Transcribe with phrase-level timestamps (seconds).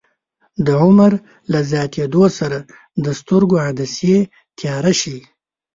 [0.65, 1.11] د عمر
[1.51, 2.57] له زیاتیدو سره
[3.05, 4.19] د سترګو عدسیې
[4.59, 5.17] تیاره شي.